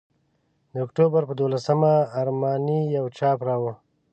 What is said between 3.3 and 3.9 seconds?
راوړ.